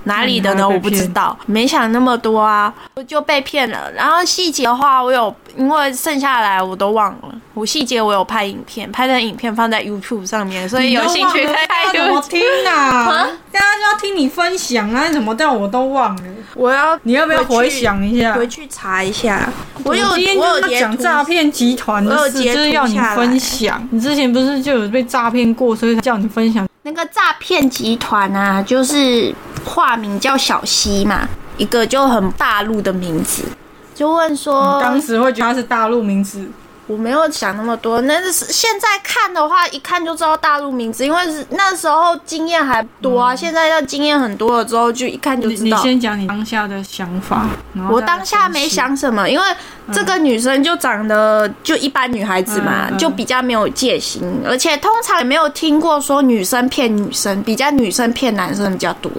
[0.06, 3.92] 哪里的呢我不知道，没想那么多啊，我就被骗了。
[3.92, 12.22] 然后细节的话，我有因为剩下来我都忘了，我细节我有拍影片，拍的影片放在 YouTube 上面，所以有兴趣可以看怎么。
[12.30, 13.28] 听啊？
[13.52, 15.08] 大家就要听你分享啊！
[15.08, 16.24] 你怎么但我都忘了？
[16.56, 18.34] 我要你要不要回想一下？
[18.34, 19.48] 回去查一下，
[19.84, 20.18] 我有我
[20.60, 23.88] 有讲诈骗集团的事，就是要你分享。
[23.92, 26.68] 你之前不是就有被诈骗过，所以才叫你分享？
[26.84, 29.34] 那个诈骗集团啊，就是
[29.66, 33.44] 化名叫小西嘛，一个就很大陆的名字，
[33.94, 36.48] 就问说，当时会觉得他是大陆名字，
[36.88, 45.82] 我没有想那么多，那是现在看的话，一看就知道大陆名字，因为是那时候经验还多啊，现在要经验很多了之后，就一看就你你知道。
[45.82, 47.48] 先讲你当下的想法。
[47.90, 49.46] 我当下没，想什么，因为
[49.92, 59.12] 这个女生就长得就一般女孩子嘛，就比较没有戒心，而且通常也没有听过说女生骗女生，比较女生骗男生比较多。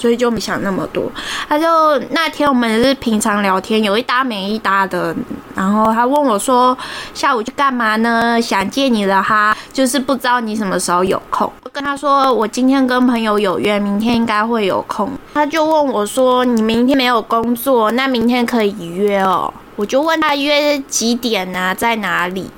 [0.00, 1.12] 所以就没想那么多，
[1.46, 1.66] 他就
[2.08, 5.14] 那天我们也是平常聊天，有一搭没一搭的，
[5.54, 6.76] 然后他问我说
[7.12, 8.40] 下午去干嘛呢？
[8.40, 11.52] 想见你了哈，就是不知道你什么时候有空。
[11.64, 15.10] 我跟他说我今天跟朋友有约，明天应该会有空。
[15.34, 19.52] 他就问我说你明天没有工作，那明天可以约哦。
[19.76, 22.50] 我就问他约几点啊，在哪里？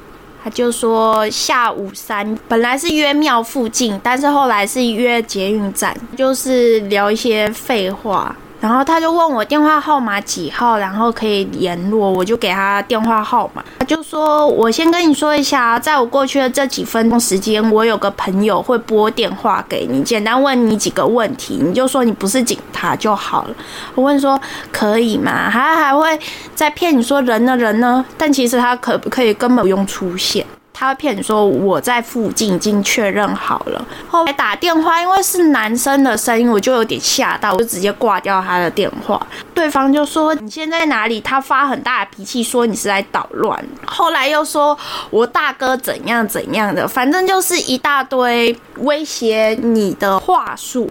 [0.42, 8.34] 他就说下午三，本来是约庙附近，但是后来是约捷运站，就是聊一些废话。
[8.62, 13.64] 然后他就问我电话号码几号，然后可以联络，我就给他电话号码。
[13.80, 23.54] 他就说：“我先跟你说一下，在我过去的这几分钟时间，我有个朋友会拨电话给你，简单问你几个问题，你就说你不是警察就好了。”
[23.96, 26.16] 我问说：“可以吗？”他还会
[26.54, 30.46] 再骗你说人呢人呢，但其实他可不可以根本不用出现。
[30.82, 39.24] 他会骗你说我在附近已经确认好了，后来打电话，因为是男生的声音，我就有点吓到，我就直接挂掉他的电话。
[39.54, 41.20] 对方就说你现在在哪里？
[41.20, 43.64] 他发很大的脾气，说你是来捣乱。
[43.86, 44.76] 后来又说
[45.10, 50.90] 我大哥怎样怎样的，反正就是一大堆威胁你的话术，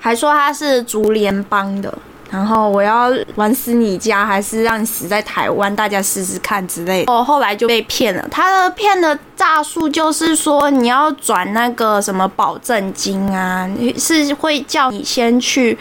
[0.00, 1.96] 还说他是竹联帮的。
[2.30, 5.74] 然后我要玩死你家，还是让你死在台湾？
[5.74, 7.12] 大家试试看之类的。
[7.12, 8.26] 哦，后来就被骗了。
[8.30, 15.78] 他的骗的诈术就是说，你要转那个什么保证金啊，是会叫你先去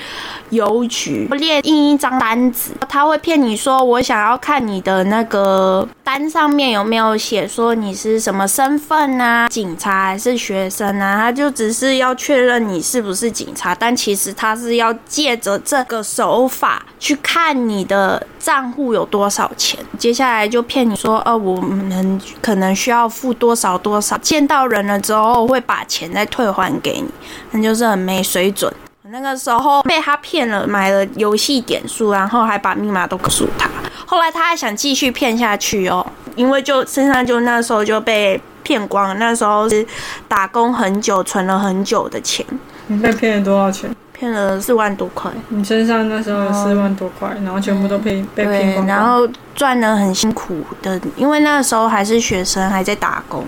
[0.51, 11.17] 邮局列印一张单子，他会骗你说，我想要看你的那个单上面有没有写说你是什么身份啊，警察还是学生啊？
[11.17, 27.09] 他就只是要确认你是不是警察，但其实他是要借着这个手法去看你的账户有多少钱，接下来就骗你说，呃，我们可能需要付多少多少，见到人了之后会把钱再退还给你，
[27.51, 28.73] 那就是很没水准。
[29.11, 33.69] 那个时候被他骗了，买了游戏点数，然后还把密码都告诉他。
[34.05, 39.15] 后来他还想继续骗下去哦，因为就身上就那时候就被骗光了。
[39.15, 39.85] 那时候是
[40.27, 42.45] 打工很久，存了很久的钱，
[42.87, 43.93] 你被骗了多少钱？
[44.19, 45.31] 骗了四万多块。
[45.47, 48.85] 你身上那时候有四万多块，然后全部都被被骗。
[48.85, 53.45] 然后赚的很辛苦的，因为那个时候还是学生，还在打工。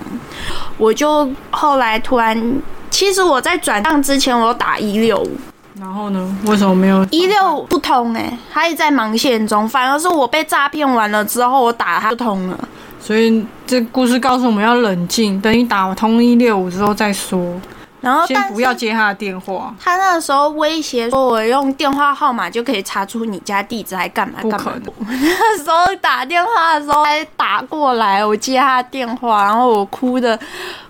[0.78, 5.38] 我就后来突然，其实我在转账之前，我有打一六五，
[5.80, 6.38] 然后呢？
[6.46, 7.06] 为什么没有？
[7.12, 12.58] 一六不通哎、他也在忙线中，反而是我被诈骗完了之后，我打他就通了。
[13.00, 17.60] 所以这故事告诉我们要冷静，等你打通一六五之后再说，
[18.02, 19.74] 然后先不要接他的电话。
[19.80, 24.74] 他那个时候威胁说，我用电话号码就可以查出你家地址，还干嘛干嘛。
[25.08, 30.38] 那时候打电话的时候还打过来，我接他的电话，然后我哭的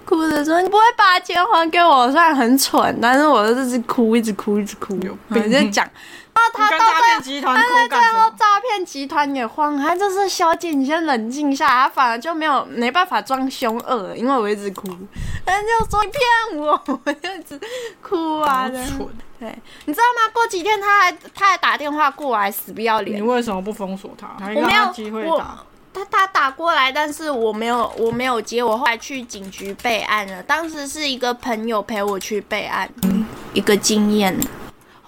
[0.05, 5.87] 哭的说：“你不会把钱还给我？”虽然很蠢，但是我就是哭，一直哭，一直哭，有我病就讲。
[6.53, 8.29] 他跟到最后诈骗集团但哭干什是最后？
[8.37, 14.87] 诈骗集团也慌，他就是小姐，你先冷静下来，他反而就没有没办法装凶恶，因为我一直哭，
[15.45, 17.59] 他就说你骗我，我就一直
[18.01, 18.69] 哭啊！
[19.39, 20.31] 对，你知道吗？
[20.31, 23.21] 过几天他还他还打电话过来，死不要脸你。
[23.21, 24.27] 为什么不封锁他？
[24.39, 25.57] 还我没有机会我打？
[25.93, 30.41] 他他打过来，但是我没有我没有接，我后来去警局备案了。
[30.43, 32.87] 当时是一个朋友陪我去备案，
[33.53, 34.39] 一个经验。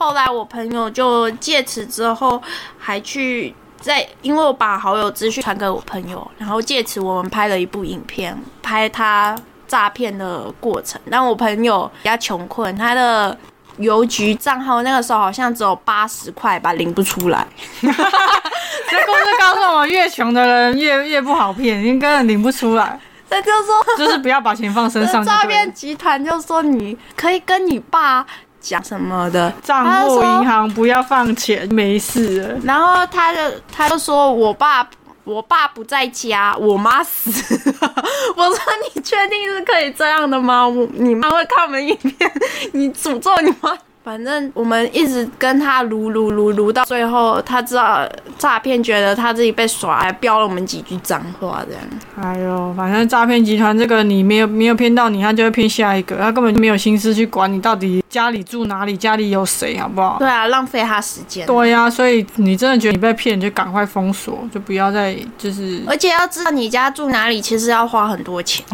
[0.03, 2.41] 后来我朋友就借此之后
[2.77, 9.33] 还去在，因为我把好友资讯传给我朋友，然后借此我们拍了一部影片，拍他
[9.65, 10.99] 诈骗的过程。
[11.09, 13.37] 但我朋友比较穷困，他的
[13.77, 17.47] 邮局账号那个时候好像只有八十块吧，领不出来。
[17.81, 23.97] 这故事告诉我们，越穷的人越越不好骗，你根本领不出来， 他就说。
[23.97, 25.73] 就是不要把钱放身上就诈骗。
[25.73, 28.25] 集团就说你可以跟你爸
[28.63, 32.59] 讲什么的，账户银行不要放钱，没事了。
[32.63, 33.39] 然后他就
[33.71, 34.87] 他就说我爸
[35.25, 37.29] 我爸不在家，我妈死
[37.71, 37.93] 了。
[38.35, 38.57] 我说
[38.95, 40.65] 你确定是可以这样的吗？
[40.65, 42.31] 我你妈会看我们影片，
[42.71, 43.77] 你诅咒你妈。
[44.03, 48.05] 反正我们一直跟他撸撸撸撸到最后，他知道
[48.37, 51.81] 诈骗，觉得他自己被耍，还飙了我们几句脏话，这样。
[52.21, 60.17] 哎呦，反正诈骗集团这个你没有没有骗到你，他就会骗下一个，他根本就没有心思去管你到底家里住哪里，家里有谁，好不好？
[60.19, 61.47] 对啊，浪费他时间。
[61.47, 68.65] 对呀、所以你真的觉得你被骗，你就赶快封锁，就不要再就是而且要知道你家住哪里，其实要花很多钱。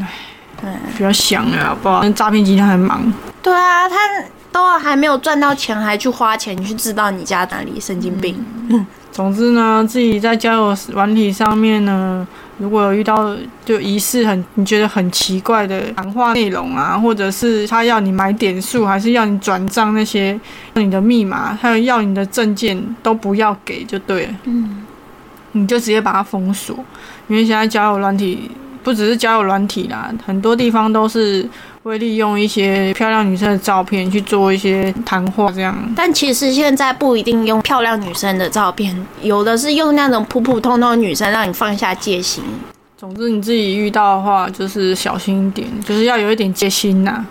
[0.60, 2.04] 对不要想了，好不好？
[2.04, 3.14] 那诈骗集团很忙，
[3.44, 3.96] 对啊，他
[4.52, 8.44] 都还没有赚到钱，还去花钱去知道你家哪里，神经病。
[9.12, 12.26] 总之呢，自己在交友软体上面呢，
[12.58, 13.36] 如果有遇到
[13.66, 20.40] 就疑似很你觉得很奇怪的谈话内容啊，或者是他要你买点数，还是要你转账那些，
[20.76, 24.34] 要你的密码，还有要你的证件，都不要给就对了。
[24.46, 24.86] 嗯，
[25.52, 26.76] 你就直接把它封锁，
[27.28, 28.50] 因为现在交友软体
[28.84, 31.46] 不只是交友软体啦，很多地方都是
[31.84, 35.76] 会利用一些漂亮女生的照片去做一些谈话，这样。
[35.96, 42.44] 但其实现在不一定用漂亮女生的照片，有的是用那种普普通通的女生，让你放下戒心。
[42.98, 47.26] 总之你自己遇到的话，就是小心一点，就是要有一点戒心呐、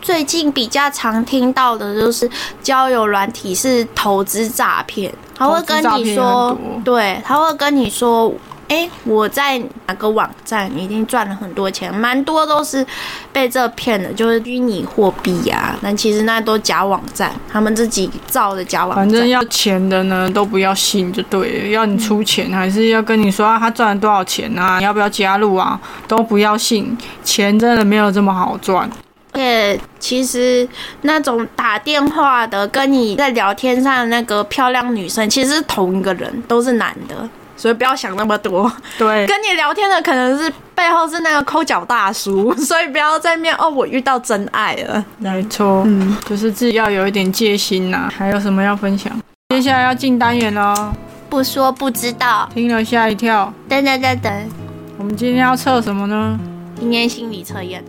[0.00, 2.28] 最近比较常听到的就是
[2.60, 8.34] 交友软体是投资诈骗，他会跟你说，对，他会跟你说，
[8.72, 12.84] 哎，我在哪个网站已经赚了很多钱，蛮多都是
[13.30, 19.04] 被这骗的，就是虚拟货币呀、但其实那都假网站，他们自己造的假网站。
[19.04, 21.68] 反正要钱的呢，都不要信就对了。
[21.68, 24.78] 要你出钱，还是要跟你说啊，他赚了多少钱啊？
[24.78, 25.78] 你要不要加入啊？
[26.08, 28.90] 都不要信，钱真的没有这么好赚。
[29.34, 30.66] 而且其实
[31.02, 38.70] 那种打电话的，跟你在聊天上的那个漂亮女生，其实是同一个人，都是男的，所以不要想那么多。
[38.98, 45.04] 对，跟你聊天的可能是背后是那个抠脚大叔， 所以不要在面哦，我遇到真爱了。
[45.18, 49.12] 没错，嗯，就是自己要有一点戒心呐、还有什么要分享？
[49.50, 50.92] 接下来要进单元喽，
[51.28, 53.52] 不说不知道，听了吓一跳。
[53.68, 54.50] 等等等等，
[54.98, 56.38] 我们今天要测什么呢？
[56.78, 57.88] 今天心理测验了。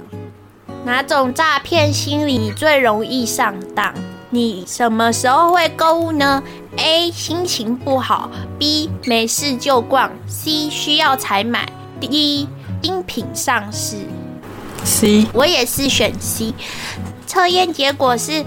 [0.86, 3.94] 哪种诈骗心理你最容易上当？
[4.34, 6.42] 你什么时候会购物呢
[6.78, 7.12] ？A.
[7.12, 8.90] 心情不好，B.
[9.06, 10.72] 没事就逛，C.
[10.72, 12.48] 需要才买，D.
[12.82, 13.98] 精品上市。
[14.84, 16.52] C，我也是选 C。
[17.28, 18.44] 测验结果是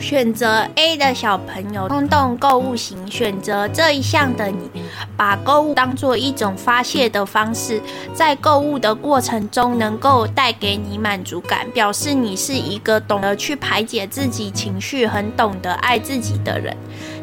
[0.00, 4.70] 选择 A 的小朋友冲动购物型，选择这一项的你，
[5.16, 7.80] 把购物当做一种发泄的方式，
[8.14, 16.76] 在购物的过程中能够带给你满足感，表示你是一个懂得去排解自己情绪、很懂得爱自己的人。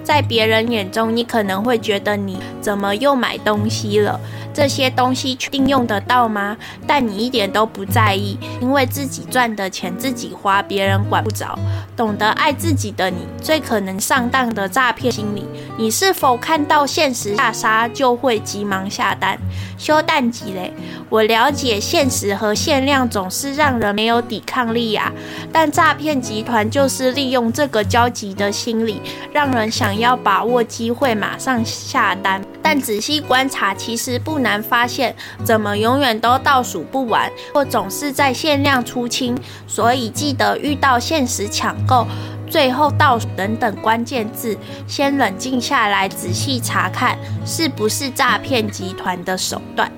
[0.06, 4.20] 在别人眼中，你可能会觉得你怎么又买东西了？
[4.53, 6.56] 这些东西确定用得到吗？
[6.88, 11.58] 但你一点都不在意，因为自己赚的钱自己花，别人管不着。
[11.97, 15.45] 懂得爱自己的你，最可能上当的诈骗心理。
[15.78, 19.38] 你是否看到现实下杀就会急忙下单？
[19.78, 20.72] 修蛋几嘞？
[21.10, 25.12] 我了解现实和限量总是让人没有抵抗力呀，
[25.51, 29.01] 但诈骗集团就是利用这个焦急的心理，
[29.34, 32.41] 让人想要把握机会马上下单。
[32.62, 39.38] 但仔细观察，其实不难发现，怎么永远都倒数不完，或总是在限量出清。
[39.68, 42.08] 所以记得遇到限时抢购、
[42.50, 49.91] 最后倒数等等关键字，先冷静下来，仔细查看是不是诈骗集团的手段。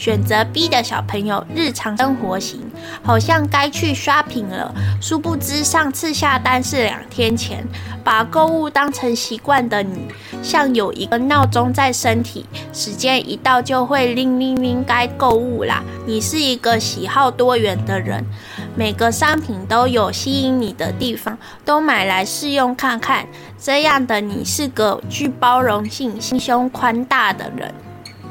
[0.00, 2.58] 选择 B 的小朋友，日常生活型，
[3.02, 7.62] 好像该去 shopping 了，殊不知上次下单是两天前。
[8.02, 10.08] 把购物当成习惯的你，
[10.42, 15.84] 像有一个闹钟在身体，时间一到就会铃铃铃，该购物啦。
[16.06, 18.24] 你是一个喜好多元的人，
[18.74, 23.26] 每个商品都有吸引你的地方，都买来试用看看。
[23.58, 27.70] 这样的你是个具包容性、心胸宽大的人。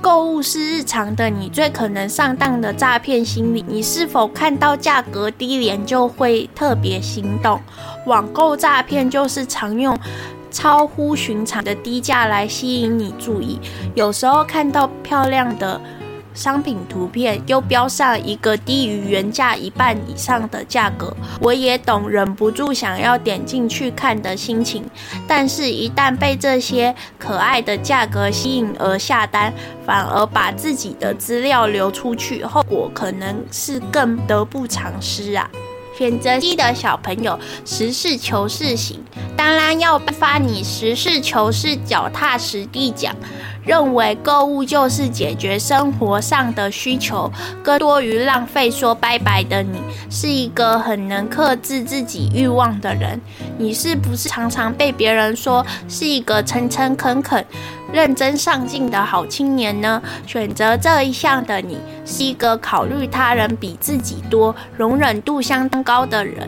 [0.01, 3.63] 购物是日常的，你最可能上当的诈骗心理。
[3.67, 7.59] 你是否看到价格低廉就会特别心动？
[8.05, 9.97] 网购诈骗就是常用
[10.49, 13.59] 超乎寻常的低价来吸引你注意。
[13.93, 15.79] 有时候看到漂亮的。
[16.33, 24.83] 商品图片又标上一个低于原价一半以上的价格，我也懂忍不住想要点进去看的心情。
[25.27, 29.53] 但是，一旦被这些可爱的价格吸引而下单，
[29.85, 35.49] 反而把自己的资料流出去，后果可能是更得不偿失啊！
[35.97, 39.03] 选择 D 的小朋友，实事求是型，
[39.35, 43.13] 当然要发你实事求是、脚踏实地讲。
[43.63, 47.31] 认为购物就是解决生活上的需求，
[47.63, 48.69] 更多于浪费。
[48.71, 49.79] 说拜拜的你，
[50.09, 53.19] 是一个很能克制自己欲望的人。
[53.57, 57.43] 你是不是常常被别人说是一个诚诚恳恳、
[57.91, 60.01] 认真上进的好青年呢？
[60.25, 66.47] 选择这一项的你，是一个考虑他人比自己多、容忍度相当高的人。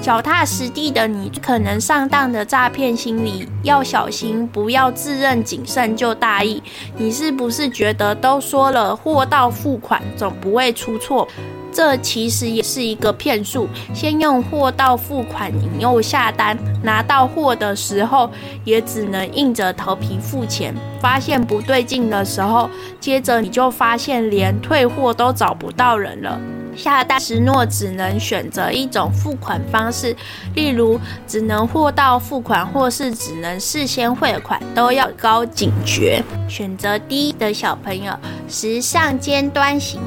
[0.00, 6.62] 脚踏实地的你，可能上当的诈骗心理要小心，不要自认谨慎就大意。
[6.96, 11.28] 你是不是觉得都说了货到付款，总不会出错？
[11.72, 18.28] 这其实也是一个骗术，先用货到付款引诱下单，拿到货的时候
[18.64, 20.74] 也只能硬着头皮付钱。
[21.00, 26.40] 发现不对劲的时候，接着你就发现连退货都找不到人了。
[26.80, 30.16] 下单时诺只能选择一种付款方式，
[30.54, 36.22] 例如只能货到付款，或是只能事先汇款，都要高警觉。
[36.48, 38.12] 选择低的小朋友，
[38.48, 40.00] 时尚尖端型。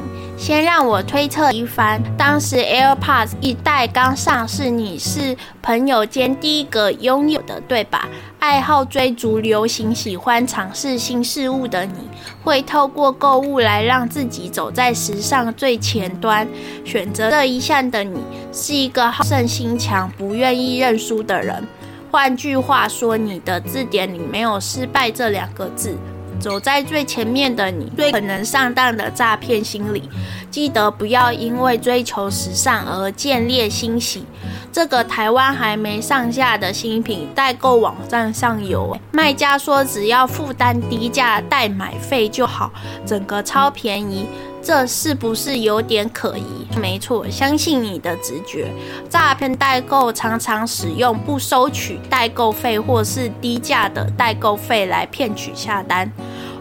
[0.44, 8.10] 先让我推测一番，当时 AirPods 一代刚上市，你是朋友间第一个拥有的，对吧？
[8.40, 12.10] 爱好追逐流行、喜欢尝试新事物的你，
[12.44, 16.46] 会透过购物来让自己走在时尚最前端。
[16.84, 18.20] 选择这一项的你，
[18.52, 21.66] 是一个好胜心强、不愿意认输的人。
[22.12, 25.98] 换句话说，你的字典里没有“失败”这两个字。
[26.40, 30.10] 走在最前面的你，最可能上当的诈骗心理，
[30.52, 34.26] 记得不要因为追求时尚而建立欣喜。
[34.72, 42.72] 这个台湾还没上架的新品，代购网站上有，卖家说只要负担低价代买费就好，
[43.06, 44.26] 整个超便宜，
[44.64, 46.68] 这是不是有点可疑？
[46.80, 48.72] 没错，相信你的直觉。
[49.10, 56.10] 诈骗代购常常使用不收取代购费或是低价的代购费来骗取下单。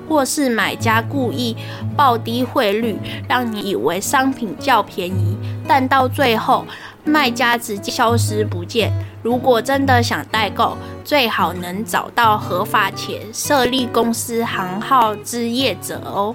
[0.08, 1.56] 或是买家故意
[1.96, 6.66] 报低汇率，让你以为商品较便宜，但到最后
[7.04, 8.92] 卖家直接消失不见。
[9.22, 16.34] 如果真的想代购，最好能找到合法且设立公司行号之业者哦。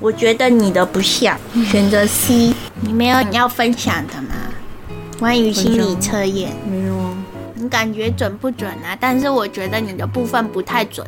[0.00, 1.38] 我觉得你的不像，
[1.70, 2.54] 选择 C。
[2.80, 4.34] 你没有你要分享的吗？
[5.18, 7.14] 关于心理测验，没有。
[7.54, 8.96] 你感觉准不准啊？
[8.98, 11.06] 但是我觉得你的部分不太准。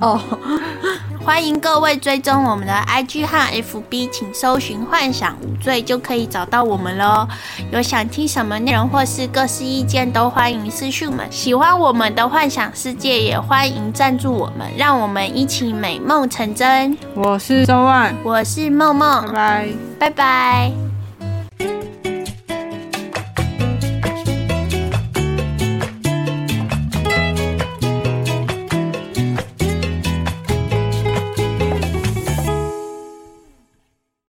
[0.00, 0.20] 哦，
[1.24, 7.28] 欢迎各位追踪我们的 IG 和 FB，请搜寻“幻想无罪”就可以找到我们喽。
[7.70, 11.30] 有想听什么内容或是各式意见，都欢迎私讯我们。
[11.30, 16.96] 喜欢我们的幻想世界，也欢迎赞助我们，让我们一起美梦成真。
[17.14, 19.68] 我是周万，我是梦梦，拜拜，
[19.98, 20.89] 拜拜。